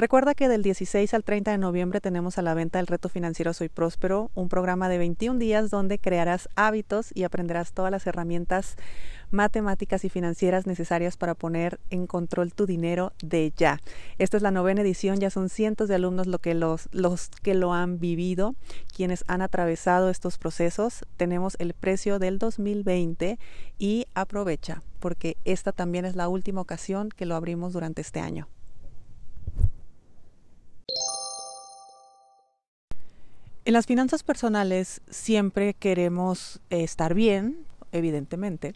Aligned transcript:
Recuerda 0.00 0.34
que 0.34 0.48
del 0.48 0.62
16 0.62 1.12
al 1.12 1.24
30 1.24 1.50
de 1.50 1.58
noviembre 1.58 2.00
tenemos 2.00 2.38
a 2.38 2.42
la 2.42 2.54
venta 2.54 2.80
el 2.80 2.86
reto 2.86 3.10
financiero 3.10 3.52
Soy 3.52 3.68
Próspero, 3.68 4.30
un 4.34 4.48
programa 4.48 4.88
de 4.88 4.96
21 4.96 5.38
días 5.38 5.68
donde 5.68 5.98
crearás 5.98 6.48
hábitos 6.56 7.10
y 7.14 7.24
aprenderás 7.24 7.74
todas 7.74 7.90
las 7.90 8.06
herramientas 8.06 8.76
matemáticas 9.30 10.06
y 10.06 10.08
financieras 10.08 10.66
necesarias 10.66 11.18
para 11.18 11.34
poner 11.34 11.80
en 11.90 12.06
control 12.06 12.54
tu 12.54 12.64
dinero 12.64 13.12
de 13.22 13.52
ya. 13.54 13.78
Esta 14.16 14.38
es 14.38 14.42
la 14.42 14.50
novena 14.50 14.80
edición, 14.80 15.20
ya 15.20 15.28
son 15.28 15.50
cientos 15.50 15.86
de 15.86 15.96
alumnos 15.96 16.26
lo 16.26 16.38
que 16.38 16.54
los, 16.54 16.88
los 16.92 17.28
que 17.42 17.52
lo 17.52 17.74
han 17.74 18.00
vivido, 18.00 18.54
quienes 18.96 19.22
han 19.26 19.42
atravesado 19.42 20.08
estos 20.08 20.38
procesos. 20.38 21.04
Tenemos 21.18 21.56
el 21.58 21.74
precio 21.74 22.18
del 22.18 22.38
2020 22.38 23.38
y 23.78 24.06
aprovecha 24.14 24.82
porque 24.98 25.36
esta 25.44 25.72
también 25.72 26.06
es 26.06 26.16
la 26.16 26.28
última 26.28 26.62
ocasión 26.62 27.10
que 27.10 27.26
lo 27.26 27.36
abrimos 27.36 27.74
durante 27.74 28.00
este 28.00 28.20
año. 28.20 28.48
En 33.66 33.74
las 33.74 33.84
finanzas 33.84 34.22
personales 34.22 35.02
siempre 35.10 35.74
queremos 35.74 36.60
eh, 36.70 36.82
estar 36.82 37.12
bien, 37.12 37.66
evidentemente, 37.92 38.74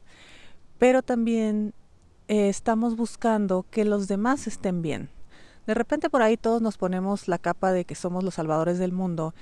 pero 0.79 1.03
también 1.03 1.73
eh, 2.29 2.51
estamos 2.51 2.95
buscando 2.95 3.65
que 3.71 3.87
los 3.87 4.09
demás 4.09 4.47
estén 4.47 4.83
bien. 4.83 5.09
De 5.67 5.73
repente 5.73 6.11
por 6.11 6.21
ahí 6.21 6.37
todos 6.37 6.61
nos 6.61 6.77
ponemos 6.77 7.29
la 7.29 7.39
capa 7.39 7.73
de 7.73 7.87
que 7.87 7.95
somos 7.95 8.23
los 8.23 8.35
salvadores 8.35 8.79
del 8.79 8.93
mundo 8.93 9.35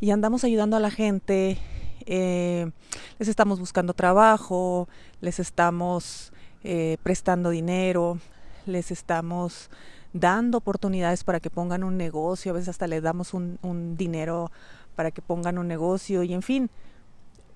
y 0.00 0.10
andamos 0.10 0.44
ayudando 0.44 0.76
a 0.76 0.80
la 0.80 0.90
gente, 0.90 1.56
eh, 2.04 2.70
les 3.18 3.28
estamos 3.28 3.58
buscando 3.58 3.94
trabajo, 3.94 4.86
les 5.22 5.40
estamos 5.40 6.30
prestando 7.02 7.48
dinero, 7.48 8.18
les 8.66 8.90
estamos 8.90 9.70
dando 10.12 10.58
oportunidades 10.58 11.24
para 11.24 11.40
que 11.40 11.48
pongan 11.48 11.84
un 11.84 11.96
negocio, 11.96 12.52
a 12.52 12.54
veces 12.54 12.68
hasta 12.68 12.86
les 12.86 13.02
damos 13.02 13.32
un, 13.32 13.58
un 13.62 13.96
dinero 13.96 14.50
para 15.00 15.12
que 15.12 15.22
pongan 15.22 15.56
un 15.56 15.66
negocio 15.66 16.24
y 16.24 16.34
en 16.34 16.42
fin. 16.42 16.68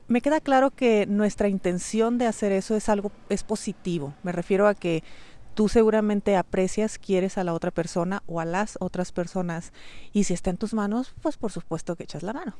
Me 0.08 0.22
queda 0.22 0.40
claro 0.40 0.70
que 0.70 1.04
nuestra 1.04 1.46
intención 1.46 2.16
de 2.16 2.26
hacer 2.26 2.52
eso 2.52 2.74
es 2.74 2.88
algo 2.88 3.12
es 3.28 3.42
positivo. 3.42 4.14
Me 4.22 4.32
refiero 4.32 4.66
a 4.66 4.72
que 4.72 5.04
tú 5.52 5.68
seguramente 5.68 6.38
aprecias, 6.38 6.96
quieres 6.96 7.36
a 7.36 7.44
la 7.44 7.52
otra 7.52 7.70
persona 7.70 8.22
o 8.26 8.40
a 8.40 8.46
las 8.46 8.78
otras 8.80 9.12
personas 9.12 9.74
y 10.14 10.24
si 10.24 10.32
está 10.32 10.48
en 10.48 10.56
tus 10.56 10.72
manos, 10.72 11.14
pues 11.20 11.36
por 11.36 11.52
supuesto 11.52 11.96
que 11.96 12.04
echas 12.04 12.22
la 12.22 12.32
mano. 12.32 12.54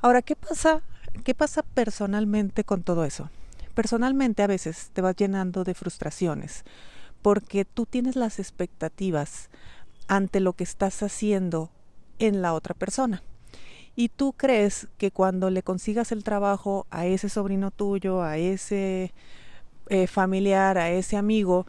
Ahora, 0.00 0.22
¿qué 0.22 0.36
pasa? 0.36 0.82
¿Qué 1.24 1.34
pasa 1.34 1.64
personalmente 1.64 2.62
con 2.62 2.84
todo 2.84 3.04
eso? 3.04 3.28
Personalmente 3.74 4.44
a 4.44 4.46
veces 4.46 4.90
te 4.92 5.00
vas 5.00 5.16
llenando 5.16 5.64
de 5.64 5.74
frustraciones 5.74 6.62
porque 7.22 7.64
tú 7.64 7.86
tienes 7.86 8.14
las 8.14 8.38
expectativas 8.38 9.50
ante 10.06 10.38
lo 10.38 10.52
que 10.52 10.62
estás 10.62 11.02
haciendo 11.02 11.72
en 12.20 12.40
la 12.40 12.54
otra 12.54 12.72
persona. 12.72 13.20
Y 13.96 14.10
tú 14.10 14.34
crees 14.34 14.88
que 14.98 15.10
cuando 15.10 15.48
le 15.48 15.62
consigas 15.62 16.12
el 16.12 16.22
trabajo 16.22 16.86
a 16.90 17.06
ese 17.06 17.30
sobrino 17.30 17.70
tuyo, 17.70 18.22
a 18.22 18.36
ese 18.36 19.14
eh, 19.88 20.06
familiar, 20.06 20.76
a 20.76 20.90
ese 20.90 21.16
amigo, 21.16 21.66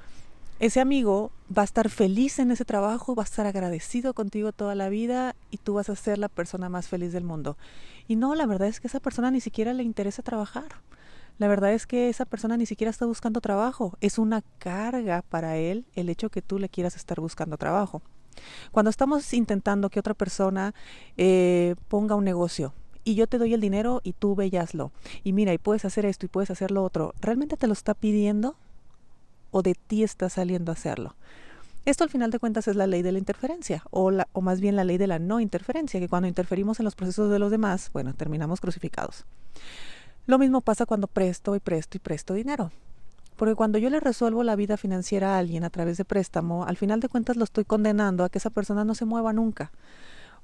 ese 0.60 0.82
amigo 0.82 1.32
va 1.56 1.62
a 1.62 1.66
estar 1.66 1.90
feliz 1.90 2.40
en 2.40 2.52
ese 2.52 2.66
trabajo, 2.66 3.16
va 3.16 3.24
a 3.24 3.26
estar 3.26 3.46
agradecido 3.46 4.14
contigo 4.14 4.52
toda 4.52 4.76
la 4.76 4.90
vida 4.90 5.36
y 5.52 5.58
tú 5.58 5.76
vas 5.76 5.90
a 5.90 5.96
ser 5.96 6.18
la 6.18 6.28
persona 6.28 6.68
más 6.68 6.90
feliz 6.90 7.14
del 7.14 7.24
mundo. 7.24 7.58
Y 8.08 8.18
no, 8.18 8.36
la 8.36 8.46
verdad 8.46 8.68
es 8.68 8.82
que 8.82 8.88
esa 8.88 9.00
persona 9.00 9.32
ni 9.32 9.40
siquiera 9.40 9.74
le 9.74 9.84
interesa 9.84 10.22
trabajar. 10.22 10.82
La 11.38 11.48
verdad 11.48 11.74
es 11.74 11.86
que 11.86 12.10
esa 12.10 12.26
persona 12.26 12.58
ni 12.58 12.66
siquiera 12.66 12.90
está 12.90 13.06
buscando 13.06 13.40
trabajo. 13.40 13.96
Es 14.02 14.18
una 14.18 14.42
carga 14.58 15.22
para 15.22 15.58
él 15.58 15.86
el 15.96 16.10
hecho 16.10 16.30
que 16.30 16.42
tú 16.42 16.58
le 16.60 16.68
quieras 16.68 16.96
estar 16.96 17.22
buscando 17.22 17.58
trabajo. 17.58 18.02
Cuando 18.72 18.90
estamos 18.90 19.34
intentando 19.34 19.90
que 19.90 20.00
otra 20.00 20.14
persona 20.14 20.74
eh, 21.18 21.76
ponga 21.88 22.16
un 22.16 22.24
negocio 22.24 22.74
y 23.04 23.16
yo 23.16 23.28
te 23.28 23.38
doy 23.38 23.54
el 23.54 23.62
dinero 23.62 24.02
y 24.04 24.14
tú 24.14 24.36
vellaslo 24.36 24.92
y 25.24 25.34
mira 25.34 25.54
y 25.54 25.58
puedes 25.58 25.86
hacer 25.86 26.06
esto 26.06 26.26
y 26.26 26.30
puedes 26.30 26.52
hacer 26.52 26.72
lo 26.72 26.84
otro, 26.84 27.14
¿realmente 27.22 27.58
te 27.58 27.68
lo 27.68 27.74
está 27.74 27.94
pidiendo 27.94 28.56
o 29.52 29.62
de 29.62 29.76
ti 29.76 30.04
está 30.04 30.30
saliendo 30.30 30.72
a 30.72 30.74
hacerlo? 30.74 31.16
Esto 31.86 32.04
al 32.04 32.10
final 32.10 32.32
de 32.32 32.40
cuentas 32.40 32.68
es 32.68 32.76
la 32.76 32.86
ley 32.86 33.02
de 33.02 33.14
la 33.14 33.20
interferencia, 33.20 33.82
o, 33.92 34.12
la, 34.12 34.28
o 34.34 34.42
más 34.42 34.60
bien 34.60 34.76
la 34.76 34.84
ley 34.84 34.98
de 34.98 35.08
la 35.08 35.20
no 35.20 35.40
interferencia, 35.40 36.02
que 36.02 36.10
cuando 36.10 36.28
interferimos 36.28 36.82
en 36.82 36.84
los 36.84 36.96
procesos 36.96 37.32
de 37.32 37.40
los 37.40 37.50
demás, 37.50 37.92
bueno, 37.94 38.14
terminamos 38.14 38.60
crucificados. 38.60 39.24
Lo 40.26 40.38
mismo 40.38 40.60
pasa 40.60 40.86
cuando 40.86 41.08
presto 41.08 41.56
y 41.56 41.62
presto 41.62 41.96
y 41.96 42.02
presto 42.02 42.34
dinero. 42.34 42.72
Porque 43.38 43.56
cuando 43.56 43.78
yo 43.78 43.90
le 43.90 44.00
resuelvo 44.00 44.44
la 44.44 44.56
vida 44.56 44.78
financiera 44.78 45.36
a 45.36 45.38
alguien 45.38 45.64
a 45.64 45.70
través 45.70 45.98
de 45.98 46.06
préstamo, 46.06 46.66
al 46.66 46.76
final 46.76 47.00
de 47.00 47.08
cuentas 47.08 47.38
lo 47.38 47.44
estoy 47.44 47.64
condenando 47.64 48.24
a 48.24 48.30
que 48.30 48.40
esa 48.40 48.50
persona 48.50 48.84
no 48.84 48.96
se 48.96 49.06
mueva 49.06 49.32
nunca. 49.32 49.72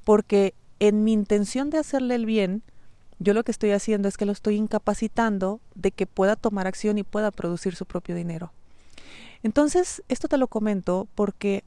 Porque 0.06 0.54
en 0.80 1.04
mi 1.04 1.12
intención 1.12 1.72
de 1.72 1.80
hacerle 1.80 2.16
el 2.16 2.26
bien, 2.26 2.62
yo 3.18 3.34
lo 3.34 3.44
que 3.44 3.52
estoy 3.52 3.72
haciendo 3.72 4.08
es 4.08 4.16
que 4.16 4.26
lo 4.26 4.32
estoy 4.32 4.56
incapacitando 4.56 5.60
de 5.74 5.92
que 5.92 6.06
pueda 6.06 6.36
tomar 6.36 6.68
acción 6.68 6.98
y 7.00 7.04
pueda 7.04 7.32
producir 7.32 7.76
su 7.76 7.86
propio 7.86 8.16
dinero. 8.16 8.52
Entonces, 9.42 10.04
esto 10.08 10.28
te 10.28 10.38
lo 10.38 10.48
comento 10.48 11.08
porque 11.16 11.64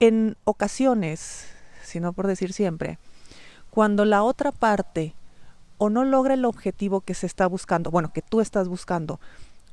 en 0.00 0.36
ocasiones, 0.44 1.46
si 1.82 1.98
no 1.98 2.12
por 2.12 2.26
decir 2.26 2.52
siempre, 2.52 2.98
cuando 3.70 4.04
la 4.04 4.22
otra 4.22 4.52
parte 4.52 5.14
o 5.78 5.88
no 5.88 6.04
logra 6.04 6.34
el 6.34 6.44
objetivo 6.44 7.00
que 7.00 7.14
se 7.14 7.26
está 7.26 7.46
buscando, 7.46 7.90
bueno, 7.90 8.12
que 8.12 8.22
tú 8.22 8.40
estás 8.40 8.68
buscando, 8.68 9.18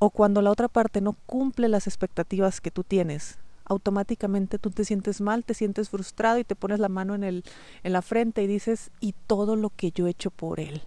o 0.06 0.10
cuando 0.10 0.42
la 0.42 0.52
otra 0.52 0.68
parte 0.68 1.00
no 1.00 1.14
cumple 1.26 1.70
las 1.70 1.88
expectativas 1.88 2.60
que 2.60 2.72
tú 2.72 2.84
tienes, 2.84 3.38
automáticamente 3.64 4.60
tú 4.60 4.70
te 4.70 4.84
sientes 4.84 5.22
mal, 5.22 5.46
te 5.46 5.54
sientes 5.54 5.90
frustrado 5.90 6.40
y 6.40 6.44
te 6.44 6.58
pones 6.58 6.82
la 6.82 6.90
mano 6.90 7.16
en, 7.16 7.24
el, 7.24 7.46
en 7.84 7.94
la 7.94 8.02
frente 8.02 8.44
y 8.44 8.48
dices, 8.48 8.92
y 9.00 9.16
todo 9.28 9.56
lo 9.56 9.70
que 9.70 9.92
yo 9.92 10.06
he 10.06 10.10
hecho 10.10 10.30
por 10.30 10.60
él, 10.60 10.82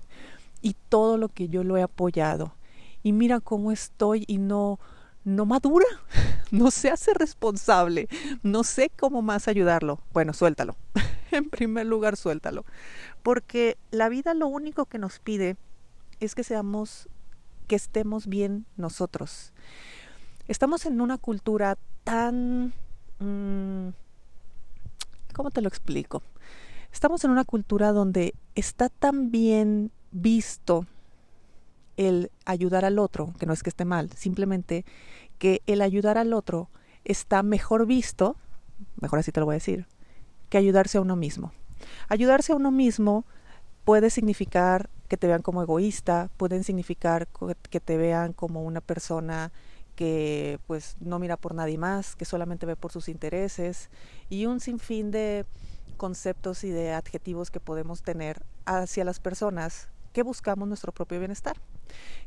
y 0.60 0.76
todo 0.90 1.16
lo 1.16 1.30
que 1.30 1.48
yo 1.48 1.64
lo 1.64 1.78
he 1.78 1.82
apoyado, 1.82 2.52
y 3.02 3.12
mira 3.12 3.40
cómo 3.40 3.72
estoy 3.72 4.24
y 4.26 4.36
no, 4.36 4.78
no 5.24 5.46
madura, 5.46 5.86
no 6.50 6.70
se 6.70 6.90
hace 6.90 7.14
responsable, 7.14 8.08
no 8.42 8.64
sé 8.64 8.90
cómo 8.98 9.22
más 9.22 9.48
ayudarlo. 9.48 9.98
Bueno, 10.12 10.34
suéltalo. 10.34 10.76
en 11.30 11.48
primer 11.48 11.86
lugar, 11.86 12.18
suéltalo. 12.18 12.66
Porque 13.22 13.78
la 13.90 14.10
vida 14.10 14.34
lo 14.34 14.46
único 14.46 14.84
que 14.84 14.98
nos 14.98 15.20
pide 15.20 15.56
es 16.20 16.34
que 16.34 16.44
seamos 16.44 17.08
que 17.66 17.76
estemos 17.76 18.26
bien 18.26 18.66
nosotros. 18.76 19.52
Estamos 20.48 20.86
en 20.86 21.00
una 21.00 21.18
cultura 21.18 21.76
tan... 22.04 22.72
Mm, 23.18 23.88
¿Cómo 25.34 25.50
te 25.50 25.60
lo 25.60 25.68
explico? 25.68 26.22
Estamos 26.92 27.24
en 27.24 27.30
una 27.30 27.44
cultura 27.44 27.92
donde 27.92 28.34
está 28.54 28.88
tan 28.88 29.30
bien 29.30 29.90
visto 30.12 30.86
el 31.96 32.30
ayudar 32.44 32.84
al 32.84 32.98
otro, 32.98 33.34
que 33.38 33.46
no 33.46 33.52
es 33.52 33.62
que 33.62 33.70
esté 33.70 33.84
mal, 33.84 34.10
simplemente 34.12 34.84
que 35.38 35.62
el 35.66 35.82
ayudar 35.82 36.18
al 36.18 36.32
otro 36.32 36.70
está 37.04 37.42
mejor 37.42 37.86
visto, 37.86 38.36
mejor 39.00 39.18
así 39.18 39.32
te 39.32 39.40
lo 39.40 39.46
voy 39.46 39.54
a 39.54 39.56
decir, 39.56 39.86
que 40.48 40.58
ayudarse 40.58 40.98
a 40.98 41.00
uno 41.00 41.16
mismo. 41.16 41.52
Ayudarse 42.08 42.52
a 42.52 42.56
uno 42.56 42.70
mismo 42.70 43.24
puede 43.84 44.10
significar 44.10 44.90
que 45.08 45.16
te 45.16 45.26
vean 45.26 45.42
como 45.42 45.62
egoísta, 45.62 46.30
pueden 46.36 46.64
significar 46.64 47.28
que 47.70 47.80
te 47.80 47.96
vean 47.96 48.32
como 48.32 48.62
una 48.62 48.80
persona 48.80 49.52
que 49.94 50.60
pues 50.66 50.96
no 51.00 51.18
mira 51.18 51.36
por 51.36 51.54
nadie 51.54 51.78
más, 51.78 52.14
que 52.16 52.24
solamente 52.24 52.66
ve 52.66 52.76
por 52.76 52.92
sus 52.92 53.08
intereses 53.08 53.90
y 54.28 54.46
un 54.46 54.60
sinfín 54.60 55.10
de 55.10 55.46
conceptos 55.96 56.62
y 56.64 56.70
de 56.70 56.92
adjetivos 56.92 57.50
que 57.50 57.60
podemos 57.60 58.02
tener 58.02 58.44
hacia 58.66 59.04
las 59.04 59.18
personas 59.18 59.88
que 60.12 60.22
buscamos 60.22 60.68
nuestro 60.68 60.92
propio 60.92 61.18
bienestar. 61.18 61.56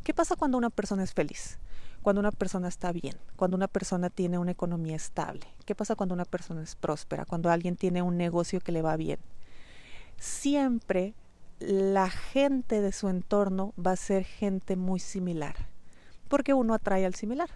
¿Qué 0.04 0.14
pasa 0.14 0.36
cuando 0.36 0.58
una 0.58 0.70
persona 0.70 1.04
es 1.04 1.14
feliz? 1.14 1.60
Cuando 2.02 2.20
una 2.20 2.32
persona 2.32 2.68
está 2.68 2.92
bien, 2.92 3.18
cuando 3.36 3.58
una 3.58 3.68
persona 3.68 4.10
tiene 4.10 4.38
una 4.38 4.52
economía 4.52 4.96
estable. 4.96 5.46
¿Qué 5.66 5.76
pasa 5.76 5.96
cuando 5.96 6.16
una 6.16 6.26
persona 6.26 6.64
es 6.64 6.76
próspera? 6.76 7.26
Cuando 7.26 7.50
alguien 7.50 7.76
tiene 7.76 8.02
un 8.02 8.18
negocio 8.18 8.62
que 8.62 8.72
le 8.72 8.82
va 8.82 8.96
bien. 8.96 9.20
Siempre 10.18 11.14
la 11.60 12.10
gente 12.10 12.82
de 12.82 12.92
su 12.92 13.10
entorno 13.10 13.74
va 13.76 13.92
a 13.92 13.98
ser 13.98 14.24
gente 14.24 14.76
muy 14.76 15.00
similar, 15.00 15.56
porque 16.28 16.54
uno 16.54 16.74
atrae 16.74 17.06
al 17.06 17.16
similar. 17.16 17.50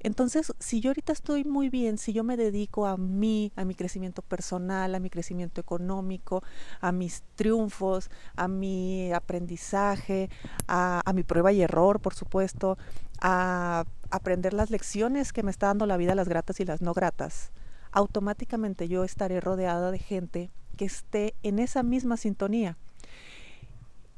Entonces, 0.00 0.52
si 0.58 0.80
yo 0.80 0.90
ahorita 0.90 1.12
estoy 1.12 1.44
muy 1.44 1.68
bien, 1.68 1.98
si 1.98 2.12
yo 2.12 2.22
me 2.22 2.36
dedico 2.36 2.86
a 2.86 2.96
mí, 2.96 3.52
a 3.56 3.64
mi 3.64 3.74
crecimiento 3.74 4.22
personal, 4.22 4.94
a 4.94 5.00
mi 5.00 5.10
crecimiento 5.10 5.60
económico, 5.60 6.42
a 6.80 6.92
mis 6.92 7.22
triunfos, 7.34 8.10
a 8.36 8.46
mi 8.46 9.12
aprendizaje, 9.12 10.30
a, 10.68 11.02
mi 11.14 11.22
prueba 11.22 11.50
y 11.52 11.62
error, 11.62 12.00
por 12.00 12.14
supuesto, 12.14 12.78
a 13.20 13.84
aprender 14.10 14.52
las 14.52 14.70
lecciones 14.70 15.32
que 15.32 15.42
me 15.42 15.50
está 15.50 15.68
dando 15.68 15.86
la 15.86 15.96
vida, 15.96 16.14
las 16.14 16.28
gratas 16.28 16.60
y 16.60 16.64
las 16.64 16.82
no 16.82 16.92
gratas, 16.92 17.50
automáticamente 17.90 18.88
yo 18.88 19.02
estaré 19.02 19.40
rodeada 19.40 19.90
de 19.90 19.98
gente 19.98 20.50
que 20.76 20.84
esté 20.84 21.34
en 21.42 21.58
esa 21.58 21.82
misma 21.82 22.16
sintonía. 22.18 22.76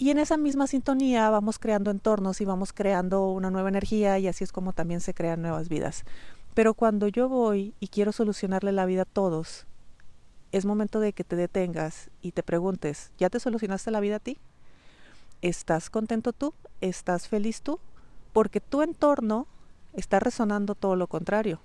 Y 0.01 0.11
en 0.11 0.19
esa 0.19 0.37
misma 0.37 0.69
sintonía 0.69 1.29
vamos 1.29 1.59
creando 1.59 1.91
entornos 1.91 2.41
y 2.41 2.45
vamos 2.45 2.73
creando 2.73 3.31
una 3.31 3.51
nueva 3.51 3.69
energía 3.69 4.17
y 4.21 4.29
así 4.29 4.45
es 4.45 4.53
como 4.53 4.73
también 4.73 5.01
se 5.01 5.13
crean 5.13 5.43
nuevas 5.43 5.69
vidas. 5.69 6.05
Pero 6.55 6.75
cuando 6.75 7.09
yo 7.09 7.29
voy 7.29 7.75
y 7.81 7.89
quiero 7.89 8.13
solucionarle 8.13 8.71
la 8.71 8.87
vida 8.87 9.03
a 9.03 9.07
todos, 9.07 9.67
es 10.53 10.65
momento 10.65 11.01
de 11.01 11.13
que 11.13 11.25
te 11.25 11.35
detengas 11.35 12.11
y 12.23 12.31
te 12.31 12.45
preguntes, 12.45 13.11
¿ya 13.19 13.29
te 13.29 13.41
solucionaste 13.41 13.91
la 13.91 13.99
vida 13.99 14.17
a 14.17 14.21
ti? 14.21 14.39
¿Estás 15.43 15.91
contento 15.91 16.33
tú? 16.33 16.55
¿Estás 16.81 17.27
feliz 17.27 17.63
tú? 17.63 17.81
Porque 18.33 18.61
tu 18.61 18.83
entorno 18.83 19.49
está 19.95 20.21
resonando 20.21 20.77
todo 20.77 20.95
lo 20.95 21.09
contrario. 21.09 21.61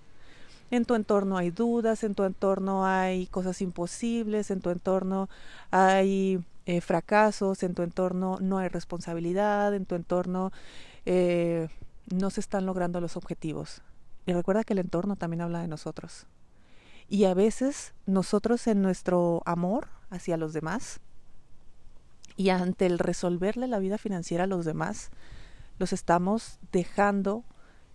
En 0.71 0.85
tu 0.85 0.95
entorno 0.95 1.37
hay 1.37 1.51
dudas, 1.51 2.03
en 2.03 2.15
tu 2.15 2.23
entorno 2.23 2.83
hay 2.83 3.27
cosas 3.27 3.61
imposibles, 3.61 4.49
en 4.49 4.59
tu 4.59 4.71
entorno 4.71 5.29
hay 5.69 6.43
eh, 6.65 6.81
fracasos, 6.81 7.63
en 7.63 7.73
tu 7.73 7.81
entorno 7.81 8.37
no 8.39 8.57
hay 8.57 8.69
responsabilidad, 8.69 9.73
en 9.73 9.85
tu 9.85 9.95
entorno 9.95 10.51
eh, 11.05 11.67
no 12.13 12.29
se 12.29 12.39
están 12.39 12.65
logrando 12.65 13.01
los 13.01 13.17
objetivos. 13.17 13.81
Y 14.25 14.33
recuerda 14.33 14.63
que 14.63 14.73
el 14.73 14.79
entorno 14.79 15.15
también 15.15 15.41
habla 15.41 15.61
de 15.61 15.67
nosotros. 15.67 16.25
Y 17.09 17.25
a 17.25 17.33
veces 17.33 17.93
nosotros 18.05 18.65
en 18.67 18.81
nuestro 18.81 19.41
amor 19.45 19.89
hacia 20.09 20.37
los 20.37 20.53
demás 20.53 21.01
y 22.37 22.49
ante 22.49 22.85
el 22.85 22.99
resolverle 22.99 23.67
la 23.67 23.79
vida 23.79 23.97
financiera 23.97 24.45
a 24.45 24.47
los 24.47 24.65
demás, 24.65 25.11
los 25.79 25.93
estamos 25.93 26.59
dejando 26.71 27.43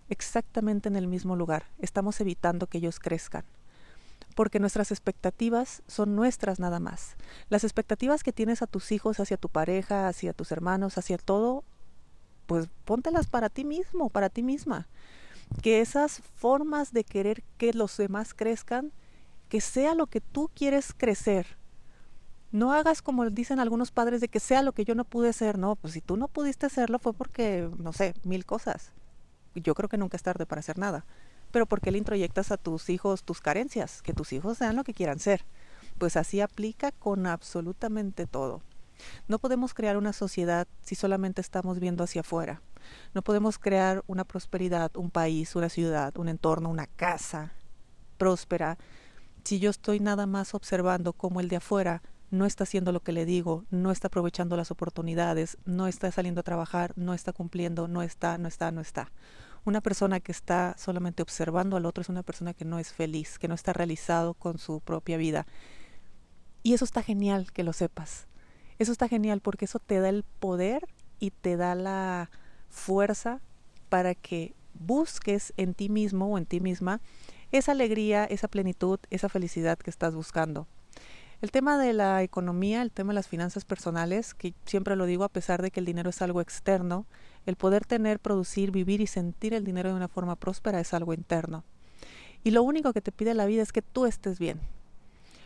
exactamente 0.09 0.89
en 0.89 0.95
el 0.95 1.07
mismo 1.07 1.35
lugar. 1.35 1.65
Estamos 1.79 2.19
evitando 2.21 2.67
que 2.67 2.77
ellos 2.77 2.99
crezcan. 2.99 3.45
Porque 4.39 4.61
nuestras 4.61 4.93
expectativas 4.93 5.83
son 5.85 6.15
nuestras 6.15 6.61
nada 6.61 6.79
más. 6.79 7.17
Las 7.49 7.65
expectativas 7.65 8.23
que 8.23 8.31
tienes 8.31 8.61
a 8.61 8.67
tus 8.67 8.93
hijos, 8.93 9.19
hacia 9.19 9.35
tu 9.35 9.49
pareja, 9.49 10.07
hacia 10.07 10.31
tus 10.31 10.53
hermanos, 10.53 10.97
hacia 10.97 11.17
todo, 11.17 11.65
pues 12.45 12.69
póntelas 12.85 13.27
para 13.27 13.49
ti 13.49 13.65
mismo, 13.65 14.09
para 14.09 14.29
ti 14.29 14.41
misma. 14.41 14.87
Que 15.61 15.81
esas 15.81 16.21
formas 16.35 16.93
de 16.93 17.03
querer 17.03 17.43
que 17.57 17.73
los 17.73 17.97
demás 17.97 18.33
crezcan, 18.33 18.93
que 19.49 19.59
sea 19.59 19.93
lo 19.93 20.07
que 20.07 20.21
tú 20.21 20.49
quieres 20.55 20.93
crecer. 20.95 21.57
No 22.53 22.71
hagas 22.71 23.01
como 23.01 23.29
dicen 23.29 23.59
algunos 23.59 23.91
padres 23.91 24.21
de 24.21 24.29
que 24.29 24.39
sea 24.39 24.63
lo 24.63 24.71
que 24.71 24.85
yo 24.85 24.95
no 24.95 25.03
pude 25.03 25.33
ser. 25.33 25.57
No, 25.57 25.75
pues 25.75 25.95
si 25.95 25.99
tú 25.99 26.15
no 26.15 26.29
pudiste 26.29 26.69
serlo 26.69 26.97
fue 26.97 27.11
porque, 27.11 27.69
no 27.77 27.91
sé, 27.91 28.13
mil 28.23 28.45
cosas 28.45 28.93
yo 29.55 29.75
creo 29.75 29.89
que 29.89 29.97
nunca 29.97 30.17
es 30.17 30.23
tarde 30.23 30.45
para 30.45 30.59
hacer 30.59 30.77
nada. 30.77 31.05
Pero 31.51 31.65
¿por 31.65 31.81
qué 31.81 31.91
le 31.91 31.97
introyectas 31.97 32.51
a 32.51 32.57
tus 32.57 32.89
hijos 32.89 33.23
tus 33.23 33.41
carencias? 33.41 34.01
Que 34.01 34.13
tus 34.13 34.33
hijos 34.33 34.57
sean 34.57 34.75
lo 34.75 34.83
que 34.83 34.93
quieran 34.93 35.19
ser. 35.19 35.45
Pues 35.97 36.15
así 36.15 36.41
aplica 36.41 36.91
con 36.91 37.25
absolutamente 37.25 38.27
todo. 38.27 38.61
No 39.27 39.39
podemos 39.39 39.73
crear 39.73 39.97
una 39.97 40.13
sociedad 40.13 40.67
si 40.81 40.95
solamente 40.95 41.41
estamos 41.41 41.79
viendo 41.79 42.03
hacia 42.03 42.21
afuera. 42.21 42.61
No 43.13 43.21
podemos 43.21 43.57
crear 43.57 44.03
una 44.07 44.25
prosperidad, 44.25 44.95
un 44.95 45.11
país, 45.11 45.55
una 45.55 45.69
ciudad, 45.69 46.17
un 46.17 46.29
entorno, 46.29 46.69
una 46.69 46.87
casa 46.87 47.53
próspera 48.17 48.77
si 49.49 49.57
yo 49.57 49.71
estoy 49.71 49.99
nada 49.99 50.27
más 50.27 50.53
observando 50.53 51.13
cómo 51.13 51.39
el 51.39 51.49
de 51.49 51.55
afuera 51.55 52.03
no 52.29 52.45
está 52.45 52.65
haciendo 52.65 52.91
lo 52.91 52.99
que 52.99 53.11
le 53.11 53.25
digo, 53.25 53.65
no 53.71 53.89
está 53.89 54.05
aprovechando 54.05 54.55
las 54.55 54.69
oportunidades, 54.69 55.57
no 55.65 55.87
está 55.87 56.11
saliendo 56.11 56.41
a 56.41 56.43
trabajar, 56.43 56.93
no 56.95 57.15
está 57.15 57.33
cumpliendo, 57.33 57.87
no 57.87 58.03
está, 58.03 58.37
no 58.37 58.47
está, 58.47 58.71
no 58.71 58.79
está. 58.79 59.11
Una 59.65 59.81
persona 59.81 60.19
que 60.19 60.31
está 60.31 60.75
solamente 60.77 61.21
observando 61.21 61.77
al 61.77 61.85
otro 61.85 62.01
es 62.01 62.09
una 62.09 62.23
persona 62.23 62.53
que 62.53 62.65
no 62.65 62.79
es 62.79 62.93
feliz, 62.93 63.39
que 63.39 63.47
no 63.47 63.55
está 63.55 63.73
realizado 63.73 64.33
con 64.33 64.57
su 64.57 64.79
propia 64.79 65.17
vida. 65.17 65.45
Y 66.63 66.73
eso 66.73 66.85
está 66.85 67.03
genial 67.03 67.51
que 67.51 67.63
lo 67.63 67.73
sepas. 67.73 68.27
Eso 68.79 68.91
está 68.91 69.07
genial 69.07 69.41
porque 69.41 69.65
eso 69.65 69.79
te 69.79 69.99
da 69.99 70.09
el 70.09 70.23
poder 70.23 70.87
y 71.19 71.31
te 71.31 71.57
da 71.57 71.75
la 71.75 72.29
fuerza 72.69 73.41
para 73.89 74.15
que 74.15 74.53
busques 74.73 75.53
en 75.57 75.73
ti 75.73 75.89
mismo 75.89 76.27
o 76.27 76.37
en 76.37 76.45
ti 76.45 76.59
misma 76.59 77.01
esa 77.51 77.71
alegría, 77.71 78.25
esa 78.25 78.47
plenitud, 78.47 78.99
esa 79.09 79.27
felicidad 79.27 79.77
que 79.77 79.89
estás 79.89 80.15
buscando. 80.15 80.67
El 81.41 81.51
tema 81.51 81.77
de 81.77 81.93
la 81.93 82.21
economía, 82.21 82.81
el 82.81 82.91
tema 82.91 83.11
de 83.11 83.15
las 83.15 83.27
finanzas 83.27 83.65
personales, 83.65 84.33
que 84.33 84.53
siempre 84.65 84.95
lo 84.95 85.05
digo 85.05 85.23
a 85.23 85.29
pesar 85.29 85.61
de 85.61 85.71
que 85.71 85.79
el 85.79 85.85
dinero 85.85 86.09
es 86.09 86.21
algo 86.21 86.41
externo, 86.41 87.05
el 87.45 87.55
poder 87.55 87.85
tener, 87.85 88.19
producir, 88.19 88.71
vivir 88.71 89.01
y 89.01 89.07
sentir 89.07 89.53
el 89.53 89.65
dinero 89.65 89.89
de 89.89 89.95
una 89.95 90.07
forma 90.07 90.35
próspera 90.35 90.79
es 90.79 90.93
algo 90.93 91.13
interno. 91.13 91.63
Y 92.43 92.51
lo 92.51 92.63
único 92.63 92.93
que 92.93 93.01
te 93.01 93.11
pide 93.11 93.33
la 93.33 93.45
vida 93.45 93.61
es 93.61 93.71
que 93.71 93.81
tú 93.81 94.05
estés 94.05 94.39
bien. 94.39 94.59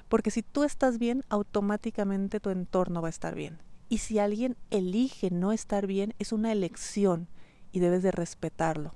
Porque 0.10 0.32
si 0.32 0.44
tú 0.44 0.64
estás 0.64 1.00
bien, 1.00 1.24
automáticamente 1.30 2.40
tu 2.40 2.50
entorno 2.50 3.02
va 3.02 3.08
a 3.08 3.10
estar 3.10 3.36
bien. 3.36 3.60
Y 3.90 4.00
si 4.00 4.20
alguien 4.20 4.58
elige 4.70 5.32
no 5.32 5.52
estar 5.52 5.88
bien, 5.88 6.14
es 6.20 6.32
una 6.32 6.52
elección 6.52 7.28
y 7.72 7.80
debes 7.80 8.04
de 8.04 8.12
respetarlo. 8.12 8.94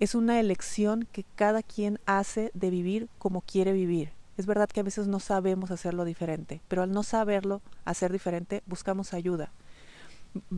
Es 0.00 0.14
una 0.14 0.38
elección 0.40 1.08
que 1.10 1.24
cada 1.34 1.62
quien 1.62 1.98
hace 2.06 2.50
de 2.54 2.70
vivir 2.70 3.08
como 3.18 3.42
quiere 3.42 3.72
vivir. 3.72 4.12
Es 4.36 4.46
verdad 4.46 4.68
que 4.68 4.80
a 4.80 4.84
veces 4.84 5.08
no 5.08 5.18
sabemos 5.18 5.72
hacerlo 5.72 6.04
diferente, 6.04 6.62
pero 6.68 6.82
al 6.82 6.92
no 6.92 7.02
saberlo 7.02 7.60
hacer 7.84 8.12
diferente, 8.12 8.62
buscamos 8.66 9.12
ayuda. 9.12 9.52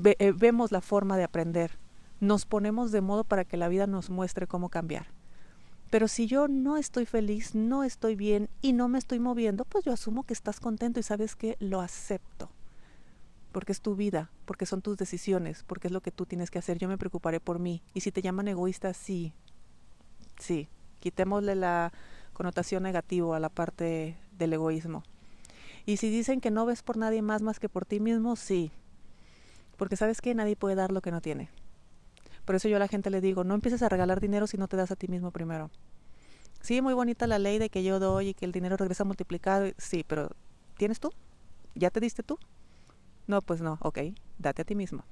Eh, 0.05 0.32
vemos 0.37 0.73
la 0.73 0.81
forma 0.81 1.17
de 1.17 1.25
aprender, 1.25 1.79
nos 2.21 2.47
ponemos 2.47 2.93
de 2.93 3.00
modo 3.00 3.25
para 3.25 3.44
que 3.44 3.56
la 3.56 3.69
vida 3.69 3.87
nos 3.87 4.11
muestre 4.11 4.47
cómo 4.47 4.69
cambiar. 4.69 5.06
Pero 5.91 6.06
si 6.06 6.27
yo 6.27 6.47
no 6.47 6.77
estoy 6.77 7.05
feliz, 7.05 7.55
no 7.55 7.82
estoy 7.82 8.15
bien 8.15 8.49
y 8.62 8.73
no 8.73 8.88
me 8.88 8.99
estoy 8.99 9.19
moviendo, 9.19 9.65
pues 9.65 9.85
yo 9.85 9.93
asumo 9.93 10.23
que 10.23 10.35
estás 10.35 10.61
contento 10.61 11.00
y 11.00 11.03
sabes 11.03 11.35
que 11.35 11.56
lo 11.59 11.81
acepto. 11.81 12.50
Porque 13.50 13.73
es 13.73 13.81
tu 13.81 13.97
vida, 13.97 14.31
porque 14.44 14.67
son 14.67 14.82
tus 14.82 14.97
decisiones, 14.97 15.65
porque 15.65 15.88
es 15.88 15.93
lo 15.93 16.00
que 16.00 16.12
tú 16.12 16.27
tienes 16.27 16.53
que 16.53 16.61
hacer. 16.61 16.79
Yo 16.79 16.87
me 16.87 16.99
preocuparé 16.99 17.41
por 17.41 17.59
mí. 17.59 17.82
Y 17.94 18.03
si 18.03 18.12
te 18.12 18.23
llaman 18.23 18.47
egoísta, 18.47 18.94
sí. 18.94 19.32
Sí. 20.38 20.69
Quitémosle 21.00 21.56
la, 21.56 21.93
connotación 22.41 22.85
negativo 22.85 23.35
a 23.35 23.38
la 23.38 23.50
parte 23.50 24.17
del 24.38 24.55
egoísmo. 24.55 25.03
Y 25.85 25.99
si 25.99 26.09
dicen 26.09 26.41
que 26.41 26.50
no 26.50 26.65
ves 26.65 26.82
por 26.82 26.97
nadie 26.97 27.21
más 27.21 27.43
más 27.43 27.61
que 27.61 27.69
por 27.69 27.85
ti 27.85 28.00
mismo, 28.00 28.35
sí. 28.35 28.73
Porque 29.81 29.97
sabes 29.97 30.21
que 30.21 30.35
nadie 30.35 30.56
puede 30.56 30.75
dar 30.75 30.93
lo 30.93 31.00
que 31.00 31.11
no 31.11 31.23
tiene. 31.23 31.49
Por 32.44 32.55
eso 32.55 32.69
yo 32.69 32.77
a 32.77 32.79
la 32.79 32.87
gente 32.87 33.09
le 33.09 33.23
digo, 33.23 33.44
no 33.44 33.55
empieces 33.55 33.81
a 33.81 33.88
regalar 33.88 34.21
dinero 34.21 34.47
si 34.47 34.59
no 34.59 34.69
te 34.69 34.77
das 34.77 34.91
a 34.91 34.94
ti 34.94 35.09
mismo 35.09 35.31
primero. 35.31 35.71
Sí, 36.61 36.82
muy 36.82 36.93
bonita 36.93 37.27
la 37.27 37.38
ley 37.38 37.56
de 37.56 37.71
que 37.71 37.82
yo 37.82 37.99
doy 37.99 38.29
y 38.29 38.35
que 38.35 38.44
el 38.44 38.53
dinero 38.53 38.77
regresa 38.77 39.05
multiplicado. 39.05 39.71
Sí, 39.79 40.05
pero 40.06 40.32
¿tienes 40.77 41.00
tú? 41.00 41.11
¿Ya 41.75 41.89
te 41.89 41.99
diste 41.99 42.22
tú? 42.22 42.39
No, 43.27 43.41
pues 43.41 43.63
no, 43.63 43.79
ok, 43.81 44.01
date 44.39 44.60
a 44.60 44.65
ti 44.67 44.75
mismo. 44.75 45.03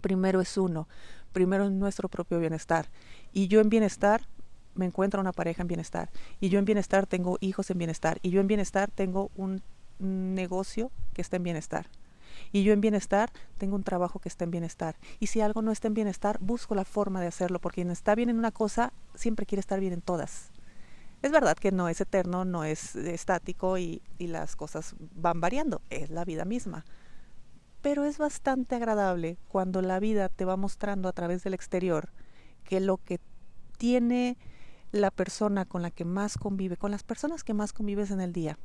Primero 0.00 0.40
es 0.40 0.56
uno, 0.56 0.88
primero 1.32 1.66
es 1.66 1.70
nuestro 1.70 2.08
propio 2.08 2.40
bienestar. 2.40 2.88
Y 3.32 3.46
yo 3.46 3.60
en 3.60 3.68
bienestar 3.68 4.22
me 4.74 4.86
encuentro 4.86 5.20
una 5.20 5.30
pareja 5.30 5.62
en 5.62 5.68
bienestar. 5.68 6.10
Y 6.40 6.48
yo 6.48 6.58
en 6.58 6.64
bienestar 6.64 7.06
tengo 7.06 7.38
hijos 7.40 7.70
en 7.70 7.78
bienestar. 7.78 8.18
Y 8.22 8.30
yo 8.30 8.40
en 8.40 8.48
bienestar 8.48 8.90
tengo 8.90 9.30
un 9.36 9.62
negocio 10.00 10.90
que 11.14 11.22
está 11.22 11.36
en 11.36 11.44
bienestar. 11.44 11.86
Y 12.52 12.62
yo 12.62 12.72
en 12.72 12.80
bienestar 12.80 13.30
tengo 13.58 13.76
un 13.76 13.82
trabajo 13.82 14.18
que 14.18 14.28
está 14.28 14.44
en 14.44 14.50
bienestar. 14.50 14.96
Y 15.18 15.26
si 15.26 15.40
algo 15.40 15.62
no 15.62 15.72
está 15.72 15.88
en 15.88 15.94
bienestar, 15.94 16.38
busco 16.40 16.74
la 16.74 16.84
forma 16.84 17.20
de 17.20 17.26
hacerlo, 17.26 17.60
porque 17.60 17.76
quien 17.76 17.90
está 17.90 18.14
bien 18.14 18.30
en 18.30 18.38
una 18.38 18.50
cosa, 18.50 18.92
siempre 19.14 19.46
quiere 19.46 19.60
estar 19.60 19.80
bien 19.80 19.92
en 19.92 20.02
todas. 20.02 20.50
Es 21.22 21.30
verdad 21.30 21.56
que 21.56 21.70
no 21.70 21.88
es 21.88 22.00
eterno, 22.00 22.44
no 22.44 22.64
es 22.64 22.96
estático 22.96 23.78
y, 23.78 24.02
y 24.18 24.26
las 24.26 24.56
cosas 24.56 24.94
van 24.98 25.40
variando, 25.40 25.82
es 25.90 26.10
la 26.10 26.24
vida 26.24 26.44
misma. 26.44 26.84
Pero 27.82 28.04
es 28.04 28.18
bastante 28.18 28.74
agradable 28.74 29.38
cuando 29.48 29.82
la 29.82 30.00
vida 30.00 30.28
te 30.28 30.44
va 30.44 30.56
mostrando 30.56 31.08
a 31.08 31.12
través 31.12 31.44
del 31.44 31.54
exterior 31.54 32.10
que 32.64 32.80
lo 32.80 32.98
que 32.98 33.20
tiene 33.78 34.36
la 34.92 35.10
persona 35.10 35.64
con 35.64 35.82
la 35.82 35.90
que 35.90 36.04
más 36.04 36.36
convive, 36.36 36.76
con 36.76 36.90
las 36.90 37.02
personas 37.02 37.44
que 37.44 37.54
más 37.54 37.72
convives 37.72 38.10
en 38.10 38.20
el 38.20 38.32
día. 38.32 38.58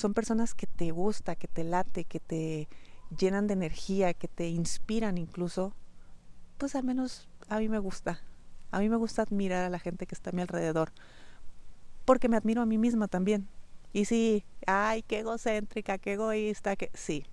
Son 0.00 0.14
personas 0.14 0.54
que 0.54 0.66
te 0.66 0.92
gusta, 0.92 1.36
que 1.36 1.46
te 1.46 1.62
late, 1.62 2.06
que 2.06 2.20
te 2.20 2.70
llenan 3.18 3.46
de 3.46 3.52
energía, 3.52 4.14
que 4.14 4.28
te 4.28 4.48
inspiran 4.48 5.18
incluso. 5.18 5.74
Pues 6.56 6.74
al 6.74 6.84
menos 6.84 7.28
a 7.50 7.58
mí 7.58 7.68
me 7.68 7.78
gusta. 7.78 8.22
A 8.70 8.78
mí 8.78 8.88
me 8.88 8.96
gusta 8.96 9.20
admirar 9.20 9.62
a 9.62 9.68
la 9.68 9.78
gente 9.78 10.06
que 10.06 10.14
está 10.14 10.30
a 10.30 10.32
mi 10.32 10.40
alrededor. 10.40 10.92
Porque 12.06 12.30
me 12.30 12.38
admiro 12.38 12.62
a 12.62 12.66
mí 12.66 12.78
misma 12.78 13.08
también. 13.08 13.46
Y 13.92 14.06
sí, 14.06 14.46
ay, 14.66 15.02
qué 15.02 15.18
egocéntrica, 15.18 15.98
qué 15.98 16.14
egoísta, 16.14 16.76
que 16.76 16.90
sí. 16.94 17.26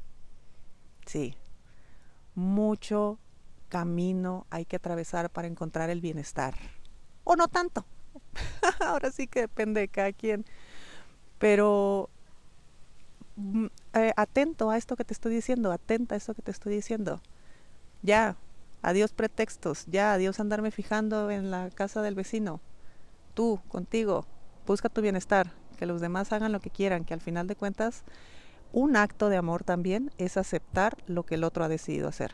Sí. 1.06 1.36
Mucho 2.36 3.18
camino 3.70 4.46
hay 4.50 4.66
que 4.66 4.76
atravesar 4.76 5.30
para 5.30 5.48
encontrar 5.48 5.90
el 5.90 6.02
bienestar. 6.02 6.56
O 7.24 7.38
no 7.38 7.48
tanto. 7.48 7.86
Ahora 8.82 9.10
sí 9.10 9.26
que 9.28 9.40
depende 9.40 9.80
de 9.80 9.88
cada 9.88 10.12
quien. 10.12 10.44
Pero 11.40 12.10
eh, 13.94 14.12
atento 14.16 14.70
a 14.70 14.78
esto 14.78 14.96
que 14.96 15.04
te 15.04 15.14
estoy 15.14 15.34
diciendo, 15.34 15.72
atenta 15.72 16.16
a 16.16 16.18
esto 16.18 16.34
que 16.34 16.42
te 16.42 16.52
estoy 16.52 16.74
diciendo. 16.74 17.22
Ya, 18.02 18.36
adiós 18.82 19.14
pretextos, 19.14 19.86
ya, 19.88 20.14
adiós 20.14 20.40
andarme 20.40 20.72
fijando 20.72 21.30
en 21.32 21.52
la 21.52 21.70
casa 21.70 22.02
del 22.02 22.16
vecino. 22.16 22.62
Tú, 23.34 23.60
contigo, 23.68 24.26
busca 24.66 24.90
tu 24.90 25.02
bienestar, 25.02 25.52
que 25.78 25.86
los 25.86 26.02
demás 26.02 26.32
hagan 26.32 26.52
lo 26.52 26.60
que 26.60 26.70
quieran, 26.70 27.06
que 27.06 27.14
al 27.14 27.22
final 27.22 27.48
de 27.48 27.56
cuentas 27.56 28.04
un 28.74 28.96
acto 28.96 29.30
de 29.30 29.38
amor 29.38 29.64
también 29.64 30.12
es 30.18 30.38
aceptar 30.38 30.98
lo 31.08 31.24
que 31.24 31.36
el 31.36 31.44
otro 31.44 31.64
ha 31.64 31.70
decidido 31.70 32.08
hacer. 32.08 32.34